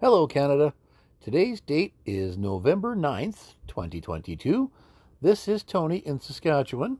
Hello, 0.00 0.26
Canada. 0.26 0.72
Today's 1.20 1.60
date 1.60 1.92
is 2.06 2.38
November 2.38 2.96
9th, 2.96 3.56
2022. 3.66 4.70
This 5.20 5.46
is 5.46 5.62
Tony 5.62 5.98
in 5.98 6.18
Saskatchewan. 6.18 6.96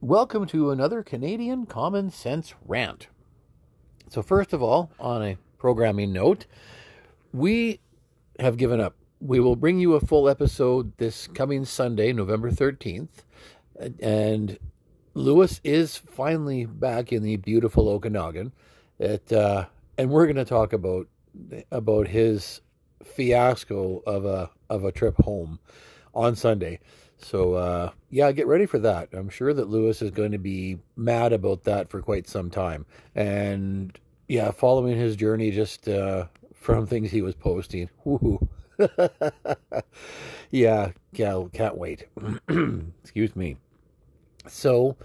Welcome 0.00 0.46
to 0.46 0.70
another 0.70 1.02
Canadian 1.02 1.66
Common 1.66 2.12
Sense 2.12 2.54
Rant. 2.64 3.08
So, 4.08 4.22
first 4.22 4.52
of 4.52 4.62
all, 4.62 4.92
on 5.00 5.24
a 5.24 5.38
programming 5.58 6.12
note, 6.12 6.46
we 7.32 7.80
have 8.38 8.56
given 8.56 8.80
up. 8.80 8.94
We 9.20 9.40
will 9.40 9.56
bring 9.56 9.80
you 9.80 9.94
a 9.94 10.00
full 10.00 10.28
episode 10.28 10.96
this 10.98 11.26
coming 11.26 11.64
Sunday, 11.64 12.12
November 12.12 12.52
13th. 12.52 13.24
And 14.00 14.60
Lewis 15.14 15.60
is 15.64 15.96
finally 15.96 16.66
back 16.66 17.12
in 17.12 17.24
the 17.24 17.34
beautiful 17.38 17.88
Okanagan. 17.88 18.52
It, 19.00 19.32
uh, 19.32 19.64
and 19.98 20.08
we're 20.08 20.26
going 20.26 20.36
to 20.36 20.44
talk 20.44 20.72
about 20.72 21.08
about 21.70 22.08
his 22.08 22.60
fiasco 23.04 24.02
of 24.06 24.24
a 24.24 24.50
of 24.68 24.84
a 24.84 24.92
trip 24.92 25.16
home 25.18 25.58
on 26.14 26.36
Sunday. 26.36 26.80
So 27.18 27.54
uh, 27.54 27.90
yeah, 28.10 28.32
get 28.32 28.46
ready 28.46 28.66
for 28.66 28.78
that. 28.78 29.08
I'm 29.12 29.28
sure 29.28 29.52
that 29.52 29.68
Lewis 29.68 30.02
is 30.02 30.10
going 30.10 30.32
to 30.32 30.38
be 30.38 30.78
mad 30.96 31.32
about 31.32 31.64
that 31.64 31.90
for 31.90 32.00
quite 32.00 32.28
some 32.28 32.50
time. 32.50 32.86
And 33.14 33.98
yeah, 34.28 34.50
following 34.50 34.96
his 34.96 35.16
journey 35.16 35.50
just 35.50 35.88
uh, 35.88 36.26
from 36.54 36.86
things 36.86 37.10
he 37.10 37.22
was 37.22 37.34
posting. 37.34 37.90
yeah, 40.50 40.92
yeah, 41.12 41.44
can't 41.52 41.76
wait. 41.76 42.06
Excuse 43.02 43.36
me. 43.36 43.56
So 44.46 44.96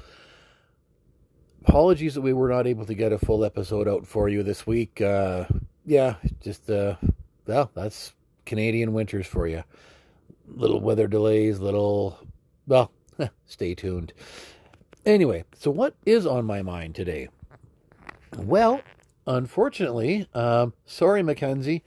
apologies 1.68 2.14
that 2.16 2.22
we 2.22 2.34
were 2.34 2.50
not 2.50 2.68
able 2.68 2.86
to 2.86 2.94
get 2.94 3.12
a 3.12 3.18
full 3.18 3.44
episode 3.44 3.88
out 3.88 4.06
for 4.08 4.30
you 4.30 4.44
this 4.44 4.66
week. 4.66 5.02
Uh, 5.02 5.46
yeah, 5.86 6.16
just 6.42 6.70
uh, 6.70 6.96
well, 7.46 7.72
that's 7.74 8.14
Canadian 8.46 8.94
winters 8.94 9.28
for 9.28 9.48
you. 9.48 9.64
Little 10.48 10.80
weather 10.80 11.08
delays, 11.08 11.60
little 11.60 12.20
well, 12.68 12.92
stay 13.46 13.76
tuned. 13.76 14.14
Anyway, 15.06 15.44
so 15.54 15.70
what 15.70 15.96
is 16.06 16.26
on 16.26 16.46
my 16.46 16.62
mind 16.62 16.96
today? 16.96 17.30
Well, 18.38 18.82
unfortunately, 19.28 20.28
um, 20.34 20.74
sorry, 20.86 21.22
Mackenzie. 21.22 21.84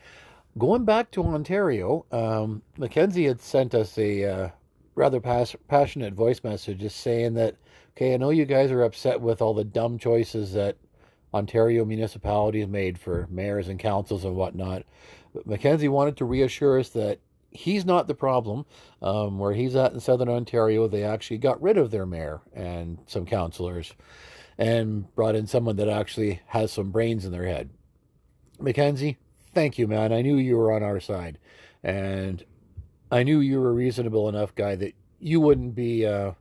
Going 0.57 0.85
back 0.85 1.11
to 1.13 1.25
Ontario, 1.25 2.07
um, 2.11 2.63
Mackenzie 2.77 3.27
had 3.27 3.41
sent 3.41 3.75
us 3.75 3.99
a 3.99 4.25
uh, 4.25 4.49
rather 4.95 5.21
pas- 5.21 5.57
passionate 5.69 6.15
voice 6.15 6.43
message 6.43 6.79
just 6.79 7.01
saying 7.01 7.35
that, 7.35 7.57
okay, 7.97 8.15
I 8.15 8.17
know 8.17 8.31
you 8.31 8.45
guys 8.45 8.71
are 8.71 8.83
upset 8.83 9.21
with 9.21 9.43
all 9.43 9.55
the 9.55 9.65
dumb 9.65 9.99
choices 9.99 10.53
that 10.55 10.77
Ontario 11.35 11.85
municipalities 11.85 12.67
made 12.67 12.99
for 12.99 13.27
mayors 13.31 13.69
and 13.69 13.79
councils 13.79 14.25
and 14.25 14.35
whatnot. 14.35 14.85
But 15.35 15.47
Mackenzie 15.47 15.89
wanted 15.89 16.17
to 16.19 16.25
reassure 16.25 16.79
us 16.79 16.89
that 16.91 17.21
he's 17.51 17.85
not 17.85 18.07
the 18.07 18.15
problem. 18.15 18.67
Um, 19.03 19.39
where 19.39 19.53
he's 19.53 19.77
at 19.77 19.93
in 19.93 20.01
southern 20.01 20.29
Ontario, 20.29 20.89
they 20.89 21.05
actually 21.05 21.39
got 21.39 21.63
rid 21.63 21.77
of 21.77 21.91
their 21.91 22.07
mayor 22.07 22.41
and 22.55 22.99
some 23.07 23.27
councillors 23.27 23.95
and 24.57 25.15
brought 25.15 25.37
in 25.37 25.47
someone 25.47 25.77
that 25.77 25.89
actually 25.89 26.41
has 26.47 26.73
some 26.73 26.91
brains 26.91 27.25
in 27.25 27.33
their 27.33 27.47
head. 27.47 27.71
Mackenzie, 28.59 29.19
thank 29.55 29.79
you, 29.79 29.87
man. 29.87 30.13
I 30.13 30.23
knew 30.23 30.37
you 30.37 30.57
were 30.57 30.73
on 30.73 30.83
our 30.83 30.99
side. 30.99 31.39
And 31.83 32.45
I 33.11 33.23
knew 33.23 33.41
you 33.41 33.61
were 33.61 33.71
a 33.71 33.75
reasonable 33.75 34.29
enough 34.29 34.55
guy 34.55 34.75
that 34.75 34.95
you 35.21 35.41
wouldn't 35.41 35.75
be 35.75 36.05
uh, 36.05 36.33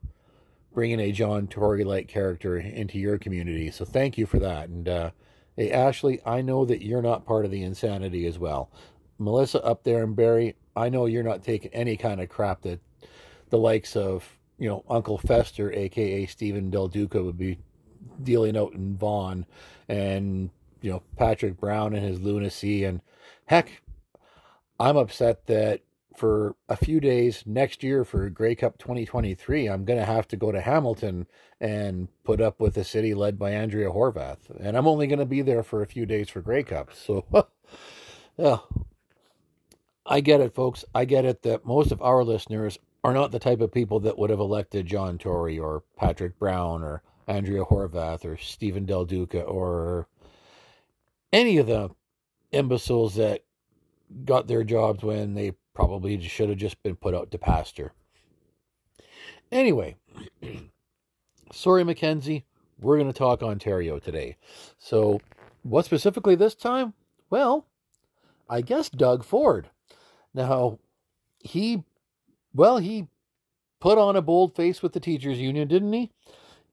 bringing 0.77 0.99
a 0.99 1.11
John 1.11 1.47
Tory 1.47 1.83
like 1.83 2.07
character 2.07 2.55
into 2.55 2.99
your 2.99 3.17
community. 3.17 3.71
So 3.71 3.83
thank 3.83 4.15
you 4.15 4.27
for 4.27 4.37
that. 4.37 4.69
And 4.69 4.87
uh, 4.87 5.09
hey, 5.55 5.71
Ashley, 5.71 6.19
I 6.23 6.43
know 6.43 6.65
that 6.65 6.85
you're 6.85 7.01
not 7.01 7.25
part 7.25 7.45
of 7.45 7.49
the 7.49 7.63
insanity 7.63 8.27
as 8.27 8.37
well. 8.37 8.69
Melissa 9.17 9.59
up 9.63 9.83
there 9.83 10.03
and 10.03 10.15
Barry, 10.15 10.55
I 10.75 10.89
know 10.89 11.07
you're 11.07 11.23
not 11.23 11.43
taking 11.43 11.73
any 11.73 11.97
kind 11.97 12.21
of 12.21 12.29
crap 12.29 12.61
that 12.61 12.79
the 13.49 13.57
likes 13.57 13.95
of, 13.95 14.37
you 14.59 14.69
know, 14.69 14.85
Uncle 14.87 15.17
Fester, 15.17 15.73
aka 15.73 16.27
Stephen 16.27 16.69
Del 16.69 16.89
Duca, 16.89 17.23
would 17.23 17.39
be 17.39 17.57
dealing 18.21 18.55
out 18.55 18.73
in 18.73 18.95
Vaughan, 18.95 19.47
and, 19.89 20.51
you 20.83 20.91
know, 20.91 21.01
Patrick 21.17 21.57
Brown 21.57 21.95
and 21.95 22.05
his 22.05 22.21
lunacy. 22.21 22.83
And 22.83 23.01
heck, 23.47 23.81
I'm 24.79 24.95
upset 24.95 25.47
that 25.47 25.81
for 26.17 26.55
a 26.67 26.75
few 26.75 26.99
days 26.99 27.43
next 27.45 27.83
year 27.83 28.03
for 28.03 28.27
Grey 28.31 28.55
Cup 28.55 28.79
2023, 28.79 29.67
I'm 29.67 29.85
going 29.85 29.99
to 29.99 30.05
have 30.05 30.27
to 30.29 30.35
go 30.35 30.51
to 30.51 30.59
Hamilton 30.59 31.27
and 31.61 32.07
put 32.23 32.41
up 32.41 32.59
with 32.59 32.75
a 32.75 32.83
city 32.83 33.13
led 33.13 33.37
by 33.37 33.51
Andrea 33.51 33.91
Horwath. 33.91 34.49
And 34.59 34.75
I'm 34.75 34.87
only 34.87 35.05
going 35.05 35.19
to 35.19 35.25
be 35.25 35.43
there 35.43 35.61
for 35.61 35.83
a 35.83 35.87
few 35.87 36.07
days 36.07 36.27
for 36.27 36.41
Grey 36.41 36.63
Cup. 36.63 36.89
So, 36.91 37.25
yeah, 38.37 38.57
I 40.07 40.21
get 40.21 40.41
it, 40.41 40.55
folks. 40.55 40.83
I 40.95 41.05
get 41.05 41.23
it 41.23 41.43
that 41.43 41.65
most 41.67 41.91
of 41.91 42.01
our 42.01 42.23
listeners 42.23 42.79
are 43.03 43.13
not 43.13 43.31
the 43.31 43.39
type 43.39 43.61
of 43.61 43.71
people 43.71 43.99
that 43.99 44.17
would 44.17 44.31
have 44.31 44.39
elected 44.39 44.87
John 44.87 45.19
Tory 45.19 45.59
or 45.59 45.83
Patrick 45.97 46.39
Brown 46.39 46.81
or 46.81 47.03
Andrea 47.27 47.63
Horwath 47.63 48.25
or 48.25 48.37
Stephen 48.37 48.85
Del 48.85 49.05
Duca 49.05 49.43
or 49.43 50.07
any 51.31 51.57
of 51.57 51.67
the 51.67 51.91
imbeciles 52.51 53.15
that 53.15 53.43
got 54.25 54.47
their 54.47 54.63
jobs 54.63 55.03
when 55.03 55.35
they 55.35 55.51
probably 55.77 56.19
should 56.21 56.49
have 56.49 56.57
just 56.57 56.81
been 56.81 56.95
put 56.95 57.13
out 57.13 57.29
to 57.29 57.37
pasture. 57.37 57.93
Anyway, 59.51 59.95
sorry, 61.53 61.83
Mackenzie. 61.83 62.45
We're 62.79 62.97
going 62.97 63.13
to 63.13 63.17
talk 63.17 63.43
Ontario 63.43 63.99
today. 63.99 64.37
So, 64.79 65.21
what 65.61 65.85
specifically 65.85 66.33
this 66.33 66.55
time? 66.55 66.93
Well, 67.29 67.67
I 68.49 68.61
guess 68.61 68.89
Doug 68.89 69.23
Ford. 69.23 69.69
Now, 70.33 70.79
he, 71.37 71.83
well, 72.55 72.79
he 72.79 73.07
put 73.79 73.99
on 73.99 74.15
a 74.15 74.21
bold 74.23 74.55
face 74.55 74.81
with 74.81 74.93
the 74.93 74.99
teachers 74.99 75.37
union, 75.37 75.67
didn't 75.67 75.93
he? 75.93 76.11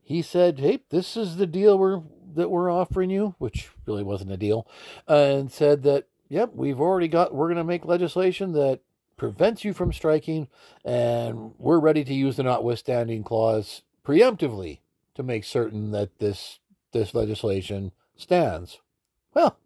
He 0.03 0.23
said, 0.23 0.61
"Hey, 0.61 0.81
this 0.89 1.15
is 1.15 1.37
the 1.37 1.47
deal 1.47 1.79
we're 1.79 2.01
that 2.35 2.51
we're 2.51 2.71
offering 2.71 3.11
you," 3.11 3.35
which 3.37 3.71
really 3.85 4.03
wasn't 4.03 4.33
a 4.33 4.39
deal, 4.39 4.67
and 5.07 5.53
said 5.53 5.83
that, 5.83 6.09
"Yep, 6.31 6.53
we've 6.55 6.81
already 6.81 7.09
got. 7.09 7.35
We're 7.35 7.49
going 7.49 7.59
to 7.59 7.65
make 7.65 7.85
legislation 7.85 8.53
that 8.53 8.81
prevents 9.25 9.65
you 9.65 9.73
from 9.73 9.91
striking, 9.91 10.49
and 10.85 11.55
we're 11.59 11.79
ready 11.79 12.05
to 12.05 12.13
use 12.13 12.37
the 12.37 12.43
notwithstanding 12.43 13.25
clause 13.25 13.81
preemptively 14.05 14.81
to 15.15 15.23
make 15.23 15.45
certain 15.45 15.93
that 15.93 16.19
this 16.19 16.59
this 16.93 17.15
legislation 17.15 17.93
stands. 18.17 18.81
Well, 19.33 19.57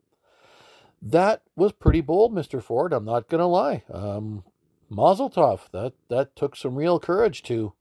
that 1.03 1.43
was 1.57 1.73
pretty 1.73 2.01
bold, 2.01 2.33
Mr. 2.33 2.63
Ford. 2.63 2.93
I'm 2.93 3.05
not 3.05 3.29
going 3.29 3.41
to 3.41 3.47
lie. 3.47 3.83
Um, 3.93 4.45
Mazel 4.89 5.29
tov. 5.29 5.71
That 5.73 5.95
that 6.09 6.37
took 6.37 6.55
some 6.55 6.77
real 6.77 7.01
courage 7.01 7.43
to 7.45 7.73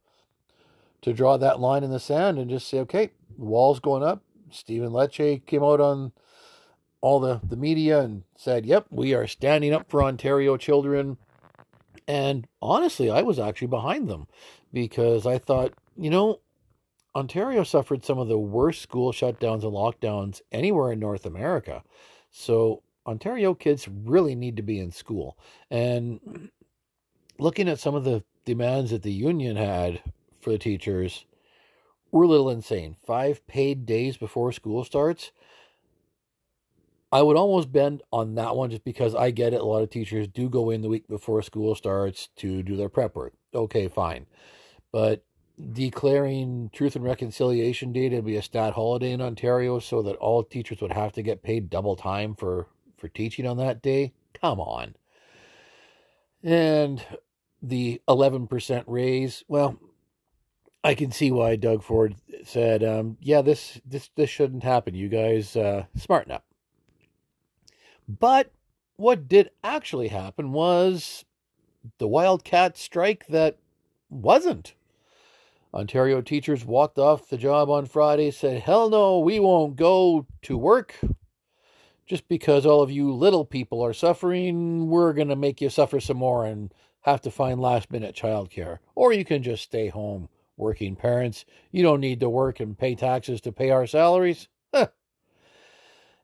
to 1.04 1.14
draw 1.14 1.38
that 1.38 1.60
line 1.60 1.84
in 1.84 1.92
the 1.92 2.00
sand 2.00 2.40
and 2.40 2.50
just 2.50 2.68
say, 2.68 2.80
okay, 2.80 3.12
wall's 3.38 3.80
going 3.80 4.02
up. 4.02 4.24
Stephen 4.50 4.90
Lecce 4.90 5.46
came 5.46 5.64
out 5.64 5.80
on 5.80 6.12
all 7.02 7.20
the, 7.20 7.40
the 7.48 7.56
media 7.56 8.00
and 8.00 8.24
said, 8.36 8.66
yep, 8.66 8.88
we 8.90 9.14
are 9.14 9.28
standing 9.28 9.76
up 9.76 9.88
for 9.92 10.02
Ontario 10.02 10.58
children. 10.58 11.18
And 12.08 12.48
honestly, 12.62 13.10
I 13.10 13.22
was 13.22 13.40
actually 13.40 13.68
behind 13.68 14.08
them 14.08 14.28
because 14.72 15.26
I 15.26 15.38
thought, 15.38 15.74
you 15.98 16.10
know, 16.10 16.40
Ontario 17.16 17.64
suffered 17.64 18.06
some 18.06 18.20
of 18.20 18.28
the 18.28 18.38
worst 18.38 18.82
school 18.82 19.12
shutdowns 19.12 19.64
and 19.64 19.74
lockdowns 19.74 20.42
anywhere 20.52 20.92
in 20.92 21.00
North 21.00 21.26
America. 21.26 21.84
So 22.32 22.84
Ontario 23.06 23.54
kids 23.54 23.88
really 23.88 24.36
need 24.36 24.56
to 24.58 24.62
be 24.62 24.80
in 24.80 24.92
school. 24.92 25.38
And 25.72 26.52
looking 27.40 27.68
at 27.68 27.80
some 27.80 27.96
of 27.96 28.04
the 28.04 28.24
demands 28.46 28.92
that 28.92 29.04
the 29.04 29.12
union 29.12 29.56
had 29.56 30.02
for 30.40 30.52
the 30.52 30.58
teachers 30.58 31.26
were 32.12 32.24
a 32.24 32.28
little 32.28 32.50
insane. 32.50 32.96
Five 33.06 33.46
paid 33.48 33.86
days 33.86 34.18
before 34.18 34.52
school 34.52 34.84
starts. 34.84 35.32
I 37.12 37.22
would 37.22 37.38
almost 37.38 37.72
bend 37.72 38.04
on 38.12 38.36
that 38.36 38.56
one 38.56 38.70
just 38.70 38.84
because 38.84 39.16
I 39.16 39.32
get 39.32 39.54
it. 39.54 39.62
A 39.62 39.66
lot 39.66 39.82
of 39.82 39.90
teachers 39.90 40.28
do 40.28 40.50
go 40.50 40.70
in 40.70 40.82
the 40.82 40.90
week 40.90 41.08
before 41.08 41.42
school 41.42 41.74
starts 41.74 42.30
to 42.38 42.62
do 42.64 42.76
their 42.76 42.90
prep 42.90 43.16
work. 43.16 43.34
Okay, 43.54 43.88
fine. 43.88 44.26
But 44.92 45.24
declaring 45.72 46.70
Truth 46.74 46.96
and 46.96 47.06
Reconciliation 47.06 47.94
Day 47.94 48.10
to 48.10 48.22
be 48.22 48.36
a 48.36 48.42
stat 48.42 48.74
holiday 48.74 49.12
in 49.12 49.22
Ontario 49.22 49.80
so 49.80 50.02
that 50.02 50.18
all 50.18 50.44
teachers 50.44 50.82
would 50.82 50.92
have 50.92 51.14
to 51.14 51.22
get 51.22 51.44
paid 51.44 51.70
double 51.70 51.96
time 51.96 52.36
for, 52.36 52.68
for 52.98 53.08
teaching 53.08 53.48
on 53.48 53.58
that 53.58 53.82
day? 53.82 54.14
Come 54.34 54.60
on. 54.60 54.96
And 56.44 57.04
the 57.62 58.02
11% 58.08 58.84
raise, 58.86 59.44
well, 59.48 59.80
I 60.84 60.94
can 60.94 61.12
see 61.12 61.32
why 61.32 61.56
Doug 61.56 61.84
Ford 61.84 62.16
said, 62.44 62.84
um, 62.84 63.18
"Yeah, 63.20 63.42
this 63.42 63.82
this 63.86 64.10
this 64.16 64.30
shouldn't 64.30 64.64
happen. 64.64 64.96
You 64.96 65.10
guys 65.10 65.58
uh, 65.58 65.86
smarten 65.98 66.32
up." 66.32 66.46
But 68.08 68.52
what 68.96 69.28
did 69.28 69.52
actually 69.64 70.08
happen 70.08 70.52
was 70.52 71.26
the 71.98 72.08
Wildcat 72.08 72.78
strike 72.78 73.28
that 73.28 73.58
wasn't. 74.10 74.74
Ontario 75.74 76.22
teachers 76.22 76.66
walked 76.66 76.98
off 76.98 77.30
the 77.30 77.38
job 77.38 77.70
on 77.70 77.86
Friday, 77.86 78.32
said, 78.32 78.62
Hell 78.62 78.90
no, 78.90 79.20
we 79.20 79.40
won't 79.40 79.76
go 79.76 80.26
to 80.44 80.58
work. 80.58 80.96
Just 82.06 82.28
because 82.30 82.66
all 82.66 82.82
of 82.82 82.90
you 82.90 83.14
little 83.14 83.44
people 83.44 83.84
are 83.84 83.94
suffering, 83.94 84.88
we're 84.88 85.12
going 85.12 85.28
to 85.28 85.36
make 85.36 85.60
you 85.60 85.70
suffer 85.70 86.00
some 86.00 86.18
more 86.18 86.46
and 86.46 86.74
have 87.02 87.22
to 87.22 87.32
find 87.32 87.60
last 87.60 87.92
minute 87.92 88.16
childcare. 88.16 88.80
Or 88.96 89.12
you 89.12 89.26
can 89.26 89.44
just 89.44 89.64
stay 89.64 89.90
home, 89.90 90.30
working 90.56 90.96
parents. 90.96 91.44
You 91.72 91.84
don't 91.84 92.00
need 92.00 92.22
to 92.22 92.30
work 92.30 92.62
and 92.62 92.78
pay 92.78 92.96
taxes 92.96 93.42
to 93.42 93.52
pay 93.52 93.72
our 93.72 93.86
salaries. 93.86 94.48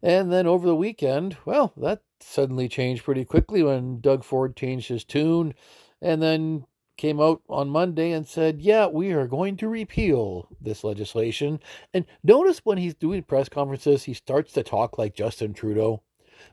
And 0.03 0.33
then 0.33 0.45
over 0.45 0.67
the 0.67 0.75
weekend, 0.75 1.37
well, 1.45 1.71
that 1.77 2.01
suddenly 2.19 2.67
changed 2.67 3.05
pretty 3.05 3.23
quickly 3.23 3.63
when 3.63 4.01
Doug 4.01 4.25
Ford 4.25 4.53
changed 4.53 4.89
his 4.89 5.05
tune 5.05 5.53
and 6.01 6.21
then 6.21 6.65
came 6.97 7.21
out 7.21 7.41
on 7.47 7.69
Monday 7.69 8.11
and 8.11 8.27
said, 8.27 8.61
Yeah, 8.61 8.87
we 8.87 9.13
are 9.13 9.27
going 9.27 9.55
to 9.57 9.69
repeal 9.69 10.49
this 10.59 10.83
legislation. 10.83 11.61
And 11.93 12.05
notice 12.21 12.59
when 12.65 12.77
he's 12.77 12.93
doing 12.93 13.23
press 13.23 13.47
conferences, 13.47 14.03
he 14.03 14.13
starts 14.13 14.51
to 14.53 14.63
talk 14.63 14.97
like 14.97 15.15
Justin 15.15 15.53
Trudeau. 15.53 16.03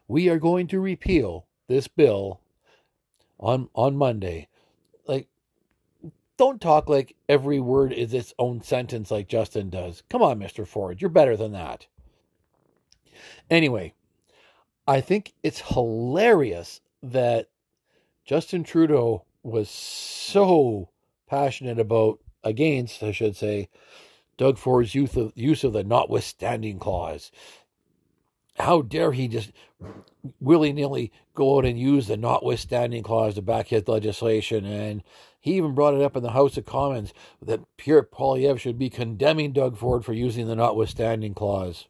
We 0.06 0.28
are 0.28 0.38
going 0.38 0.68
to 0.68 0.78
repeal 0.78 1.46
this 1.66 1.88
bill 1.88 2.40
on 3.40 3.68
on 3.74 3.96
Monday. 3.96 4.46
Like 5.08 5.26
don't 6.36 6.60
talk 6.60 6.88
like 6.88 7.16
every 7.28 7.58
word 7.58 7.92
is 7.92 8.14
its 8.14 8.32
own 8.38 8.62
sentence 8.62 9.10
like 9.10 9.28
Justin 9.28 9.70
does. 9.70 10.04
Come 10.08 10.22
on, 10.22 10.38
Mr. 10.38 10.64
Ford, 10.64 11.00
you're 11.00 11.10
better 11.10 11.36
than 11.36 11.52
that. 11.52 11.88
Anyway, 13.50 13.94
I 14.86 15.00
think 15.00 15.34
it's 15.42 15.60
hilarious 15.60 16.80
that 17.02 17.48
Justin 18.24 18.64
Trudeau 18.64 19.24
was 19.42 19.68
so 19.68 20.90
passionate 21.28 21.78
about, 21.78 22.18
against, 22.44 23.02
I 23.02 23.12
should 23.12 23.36
say, 23.36 23.68
Doug 24.36 24.58
Ford's 24.58 24.94
use 24.94 25.16
of, 25.16 25.32
use 25.34 25.64
of 25.64 25.72
the 25.72 25.84
notwithstanding 25.84 26.78
clause. 26.78 27.30
How 28.58 28.82
dare 28.82 29.12
he 29.12 29.28
just 29.28 29.52
willy 30.40 30.72
nilly 30.72 31.12
go 31.34 31.58
out 31.58 31.64
and 31.64 31.78
use 31.78 32.06
the 32.06 32.16
notwithstanding 32.16 33.02
clause 33.02 33.34
to 33.34 33.42
back 33.42 33.68
his 33.68 33.86
legislation? 33.86 34.64
And 34.64 35.02
he 35.40 35.54
even 35.54 35.74
brought 35.74 35.94
it 35.94 36.02
up 36.02 36.16
in 36.16 36.22
the 36.22 36.32
House 36.32 36.56
of 36.56 36.66
Commons 36.66 37.12
that 37.40 37.60
Pierre 37.76 38.02
Poilievre 38.02 38.58
should 38.58 38.78
be 38.78 38.90
condemning 38.90 39.52
Doug 39.52 39.76
Ford 39.76 40.04
for 40.04 40.12
using 40.12 40.46
the 40.46 40.56
notwithstanding 40.56 41.34
clause. 41.34 41.86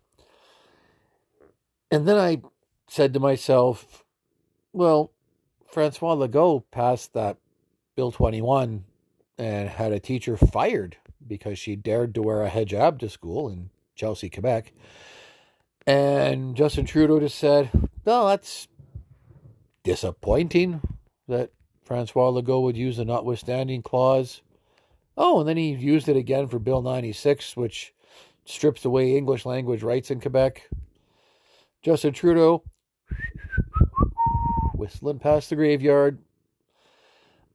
And 1.90 2.06
then 2.06 2.18
I 2.18 2.40
said 2.88 3.12
to 3.14 3.20
myself, 3.20 4.04
well, 4.72 5.10
Francois 5.66 6.14
Legault 6.14 6.64
passed 6.70 7.12
that 7.14 7.36
Bill 7.96 8.12
21 8.12 8.84
and 9.38 9.68
had 9.68 9.92
a 9.92 10.00
teacher 10.00 10.36
fired 10.36 10.96
because 11.26 11.58
she 11.58 11.76
dared 11.76 12.14
to 12.14 12.22
wear 12.22 12.42
a 12.42 12.50
hijab 12.50 12.98
to 13.00 13.08
school 13.08 13.48
in 13.48 13.70
Chelsea, 13.94 14.30
Quebec. 14.30 14.72
And 15.86 16.56
Justin 16.56 16.84
Trudeau 16.84 17.20
just 17.20 17.38
said, 17.38 17.70
no, 18.06 18.28
that's 18.28 18.68
disappointing 19.82 20.80
that 21.26 21.50
Francois 21.82 22.30
Legault 22.30 22.62
would 22.62 22.76
use 22.76 22.98
the 22.98 23.04
notwithstanding 23.04 23.82
clause. 23.82 24.42
Oh, 25.16 25.40
and 25.40 25.48
then 25.48 25.56
he 25.56 25.70
used 25.70 26.08
it 26.08 26.16
again 26.16 26.48
for 26.48 26.58
Bill 26.58 26.82
96, 26.82 27.56
which 27.56 27.92
strips 28.44 28.84
away 28.84 29.16
English 29.16 29.44
language 29.44 29.82
rights 29.82 30.10
in 30.10 30.20
Quebec. 30.20 30.68
Justin 31.82 32.12
Trudeau 32.12 32.62
whistling 34.74 35.18
past 35.18 35.50
the 35.50 35.56
graveyard. 35.56 36.18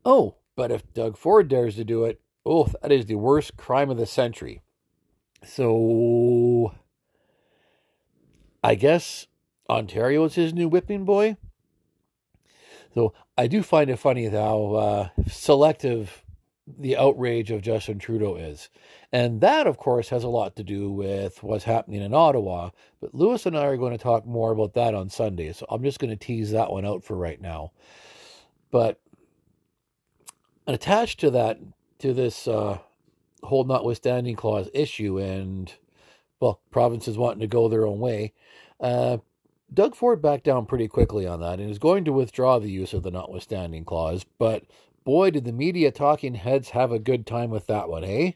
Oh, 0.03 0.35
but 0.55 0.71
if 0.71 0.93
Doug 0.93 1.17
Ford 1.17 1.47
dares 1.47 1.75
to 1.75 1.83
do 1.83 2.05
it, 2.05 2.21
oh, 2.45 2.69
that 2.81 2.91
is 2.91 3.07
the 3.07 3.15
worst 3.15 3.57
crime 3.57 3.89
of 3.89 3.97
the 3.97 4.05
century. 4.05 4.61
So, 5.43 6.73
I 8.63 8.75
guess 8.75 9.27
Ontario 9.69 10.23
is 10.25 10.35
his 10.35 10.53
new 10.53 10.67
whipping 10.67 11.05
boy. 11.05 11.37
So 12.93 13.13
I 13.37 13.47
do 13.47 13.61
find 13.61 13.89
it 13.89 13.97
funny 13.97 14.27
how 14.27 14.73
uh, 14.73 15.09
selective 15.27 16.23
the 16.67 16.97
outrage 16.97 17.51
of 17.51 17.61
Justin 17.61 17.99
Trudeau 17.99 18.35
is. 18.35 18.69
And 19.11 19.41
that, 19.41 19.67
of 19.67 19.77
course, 19.77 20.09
has 20.09 20.23
a 20.23 20.29
lot 20.29 20.55
to 20.55 20.63
do 20.63 20.89
with 20.91 21.43
what's 21.43 21.63
happening 21.63 22.01
in 22.01 22.13
Ottawa. 22.13 22.71
But 22.99 23.13
Lewis 23.13 23.45
and 23.45 23.57
I 23.57 23.65
are 23.65 23.77
going 23.77 23.95
to 23.95 24.03
talk 24.03 24.25
more 24.25 24.51
about 24.51 24.73
that 24.73 24.95
on 24.95 25.09
Sunday. 25.09 25.53
So 25.53 25.65
I'm 25.69 25.83
just 25.83 25.99
going 25.99 26.09
to 26.09 26.15
tease 26.15 26.51
that 26.51 26.71
one 26.71 26.85
out 26.85 27.03
for 27.03 27.15
right 27.15 27.39
now. 27.39 27.71
But 28.71 28.99
attached 30.65 31.19
to 31.19 31.31
that, 31.31 31.59
to 31.99 32.13
this 32.13 32.47
uh, 32.47 32.79
whole 33.43 33.63
notwithstanding 33.63 34.35
clause 34.35 34.69
issue, 34.73 35.19
and, 35.19 35.71
well, 36.39 36.61
provinces 36.71 37.17
wanting 37.17 37.41
to 37.41 37.47
go 37.47 37.69
their 37.69 37.85
own 37.85 37.99
way, 37.99 38.33
uh, 38.79 39.17
Doug 39.73 39.95
Ford 39.95 40.21
backed 40.21 40.43
down 40.43 40.65
pretty 40.65 40.87
quickly 40.87 41.25
on 41.25 41.39
that 41.41 41.59
and 41.59 41.69
is 41.69 41.79
going 41.79 42.05
to 42.05 42.13
withdraw 42.13 42.59
the 42.59 42.71
use 42.71 42.93
of 42.93 43.03
the 43.03 43.11
notwithstanding 43.11 43.83
clause. 43.83 44.25
But 44.37 44.63
boy, 45.05 45.29
did 45.29 45.45
the 45.45 45.53
media 45.53 45.91
talking 45.91 46.35
heads 46.35 46.71
have 46.71 46.91
a 46.91 46.99
good 46.99 47.25
time 47.25 47.51
with 47.51 47.67
that 47.67 47.87
one, 47.87 48.03
eh? 48.03 48.31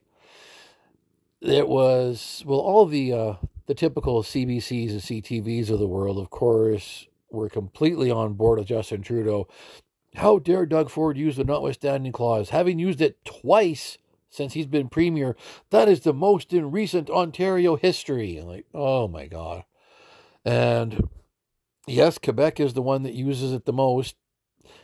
It 1.41 1.67
was 1.67 2.43
well, 2.45 2.59
all 2.59 2.85
the 2.85 3.11
uh, 3.11 3.33
the 3.65 3.73
typical 3.73 4.23
CBCs 4.23 4.91
and 4.91 5.01
CTVs 5.01 5.69
of 5.69 5.79
the 5.79 5.87
world, 5.87 6.17
of 6.17 6.29
course, 6.29 7.07
were 7.31 7.49
completely 7.49 8.11
on 8.11 8.33
board 8.33 8.59
with 8.59 8.67
Justin 8.67 9.01
Trudeau. 9.01 9.47
How 10.15 10.39
dare 10.39 10.65
Doug 10.65 10.89
Ford 10.89 11.17
use 11.17 11.35
the 11.35 11.43
notwithstanding 11.43 12.11
clause, 12.11 12.49
having 12.49 12.79
used 12.79 12.99
it 12.99 13.23
twice 13.25 13.97
since 14.29 14.53
he's 14.53 14.65
been 14.65 14.89
premier? 14.89 15.35
That 15.69 15.87
is 15.87 16.01
the 16.01 16.13
most 16.13 16.51
in 16.51 16.71
recent 16.71 17.09
Ontario 17.09 17.75
history. 17.75 18.41
Like, 18.41 18.65
oh 18.73 19.07
my 19.07 19.27
god! 19.27 19.63
And 20.43 21.09
yes, 21.87 22.17
Quebec 22.17 22.59
is 22.59 22.73
the 22.73 22.81
one 22.81 23.03
that 23.03 23.13
uses 23.13 23.53
it 23.53 23.65
the 23.65 23.73
most. 23.73 24.15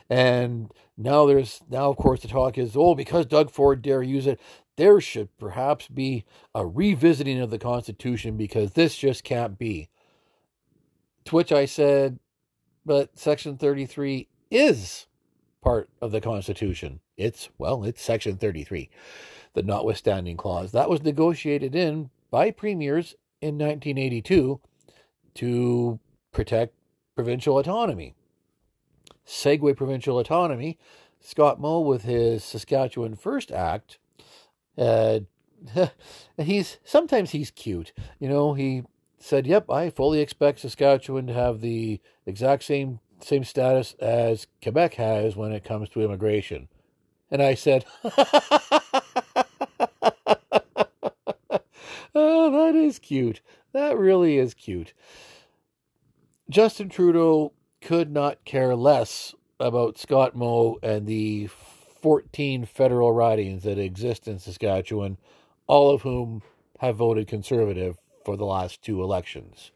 And 0.10 0.72
now 0.98 1.26
there's 1.26 1.62
now 1.70 1.90
of 1.90 1.98
course 1.98 2.22
the 2.22 2.28
talk 2.28 2.58
is 2.58 2.76
oh 2.76 2.96
because 2.96 3.26
Doug 3.26 3.50
Ford 3.50 3.82
dare 3.82 4.04
use 4.04 4.28
it 4.28 4.40
there 4.76 5.00
should 5.00 5.36
perhaps 5.38 5.88
be 5.88 6.26
a 6.54 6.66
revisiting 6.66 7.40
of 7.40 7.50
the 7.50 7.60
Constitution 7.60 8.38
because 8.38 8.72
this 8.72 8.98
just 8.98 9.24
can't 9.24 9.58
be. 9.58 9.90
To 11.26 11.36
which 11.36 11.52
I 11.52 11.66
said, 11.66 12.20
but 12.86 13.18
Section 13.18 13.58
33 13.58 14.28
is 14.52 15.08
part 15.62 15.90
of 16.02 16.12
the 16.12 16.22
Constitution. 16.22 17.00
It's, 17.18 17.50
well, 17.58 17.84
it's 17.84 18.02
Section 18.02 18.38
33, 18.38 18.90
the 19.54 19.64
notwithstanding 19.64 20.38
clause. 20.38 20.72
That 20.72 20.90
was 20.90 21.02
negotiated 21.02 21.74
in 21.74 22.10
by 22.30 22.52
premiers 22.52 23.16
in 23.42 23.58
1982 23.58 24.60
to 25.36 26.00
protect 26.32 26.76
provincial 27.16 27.58
autonomy. 27.58 28.14
Segue 29.26 29.76
provincial 29.76 30.20
autonomy, 30.20 30.78
Scott 31.20 31.60
Moe 31.60 31.80
with 31.80 32.04
his 32.04 32.44
Saskatchewan 32.44 33.16
First 33.16 33.52
Act 33.52 33.98
uh, 34.78 35.20
he's 36.38 36.78
sometimes 36.84 37.32
he's 37.32 37.52
cute. 37.52 37.94
You 38.20 38.30
know, 38.30 38.54
he 38.54 38.84
said, 39.20 39.48
"Yep, 39.48 39.70
I 39.70 39.90
fully 39.90 40.20
expect 40.22 40.60
Saskatchewan 40.60 41.28
to 41.28 41.34
have 41.34 41.62
the 41.62 42.02
exact 42.26 42.64
same 42.64 43.00
same 43.22 43.44
status 43.44 43.96
as 44.00 44.48
Quebec 44.62 44.96
has 44.96 45.36
when 45.36 45.52
it 45.52 45.64
comes 45.64 45.90
to 45.90 46.02
immigration." 46.02 46.68
And 47.32 47.42
I 47.42 47.56
said, 47.56 47.86
"Oh, 52.14 52.52
that 52.52 52.76
is 52.76 53.00
cute. 53.00 53.42
That 53.74 53.98
really 53.98 54.38
is 54.38 54.54
cute." 54.54 54.94
Justin 56.48 56.90
Trudeau 56.90 57.54
could 57.86 58.12
not 58.12 58.44
care 58.46 58.76
less 58.76 59.36
about 59.60 60.00
Scott 60.00 60.36
Moe 60.36 60.80
and 60.82 61.06
the 61.06 61.46
14 62.02 62.66
federal 62.66 63.12
ridings 63.12 63.62
that 63.62 63.78
exist 63.78 64.28
in 64.28 64.40
Saskatchewan, 64.40 65.20
all 65.68 65.92
of 65.92 66.02
whom 66.02 66.42
have 66.80 66.96
voted 66.96 67.28
conservative 67.28 68.00
for 68.26 68.38
the 68.38 68.46
last 68.46 68.82
two 68.82 69.04
elections. 69.04 69.70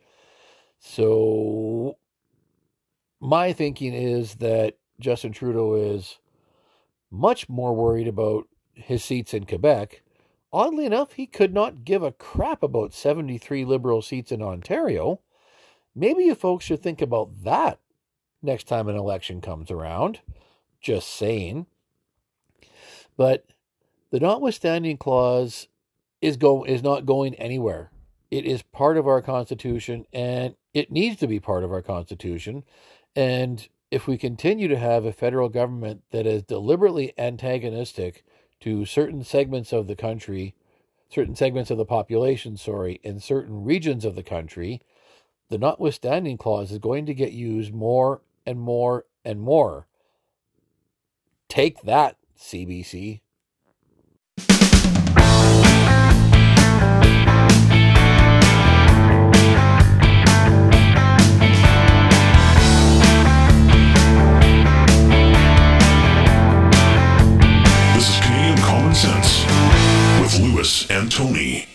So, 0.79 1.97
my 3.19 3.53
thinking 3.53 3.93
is 3.93 4.35
that 4.35 4.77
Justin 4.99 5.31
Trudeau 5.31 5.75
is 5.75 6.17
much 7.11 7.47
more 7.47 7.75
worried 7.75 8.07
about 8.07 8.47
his 8.73 9.03
seats 9.03 9.35
in 9.35 9.45
Quebec. 9.45 10.01
Oddly 10.51 10.85
enough, 10.85 11.13
he 11.13 11.27
could 11.27 11.53
not 11.53 11.85
give 11.85 12.01
a 12.01 12.11
crap 12.11 12.63
about 12.63 12.91
73 12.91 13.65
Liberal 13.65 14.01
seats 14.01 14.31
in 14.31 14.41
Ontario. 14.41 15.19
Maybe 15.93 16.23
you 16.23 16.33
folks 16.33 16.65
should 16.65 16.81
think 16.81 17.03
about 17.03 17.43
that 17.43 17.77
next 18.41 18.65
time 18.65 18.87
an 18.87 18.95
election 18.95 19.41
comes 19.41 19.71
around. 19.71 20.19
Just 20.81 21.09
saying. 21.09 21.65
But 23.17 23.45
the 24.11 24.19
notwithstanding 24.19 24.97
clause 24.97 25.67
is 26.21 26.37
go 26.37 26.63
is 26.63 26.81
not 26.81 27.05
going 27.05 27.35
anywhere. 27.35 27.91
It 28.31 28.45
is 28.45 28.61
part 28.61 28.97
of 28.97 29.07
our 29.07 29.21
constitution 29.21 30.05
and 30.13 30.55
it 30.73 30.91
needs 30.91 31.17
to 31.17 31.27
be 31.27 31.39
part 31.39 31.63
of 31.63 31.71
our 31.71 31.81
constitution. 31.81 32.63
And 33.15 33.67
if 33.91 34.07
we 34.07 34.17
continue 34.17 34.67
to 34.67 34.77
have 34.77 35.05
a 35.05 35.11
federal 35.11 35.49
government 35.49 36.03
that 36.11 36.25
is 36.25 36.43
deliberately 36.43 37.13
antagonistic 37.17 38.23
to 38.61 38.85
certain 38.85 39.23
segments 39.23 39.73
of 39.73 39.87
the 39.87 39.95
country, 39.95 40.53
certain 41.09 41.35
segments 41.35 41.71
of 41.71 41.77
the 41.77 41.85
population, 41.85 42.55
sorry, 42.55 42.99
in 43.03 43.19
certain 43.19 43.63
regions 43.63 44.05
of 44.05 44.15
the 44.15 44.23
country, 44.23 44.81
the 45.49 45.57
notwithstanding 45.57 46.37
clause 46.37 46.71
is 46.71 46.77
going 46.77 47.07
to 47.07 47.13
get 47.15 47.31
used 47.31 47.73
more 47.73 48.21
and 48.45 48.59
more 48.59 49.05
and 49.23 49.41
more. 49.41 49.87
Take 51.47 51.81
that, 51.81 52.17
CBC. 52.37 53.21
This 67.95 68.09
is 68.09 68.19
Canadian 68.21 68.57
Common 68.59 68.95
Sense 68.95 69.43
with 70.21 70.39
Lewis 70.39 70.89
and 70.89 71.11
Tony. 71.11 71.67